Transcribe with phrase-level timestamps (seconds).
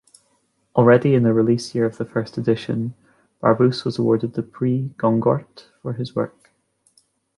[0.75, 2.95] Already in the release year of the first edition,
[3.39, 6.49] Barbusse was awarded with the Prix Goncourt for his work.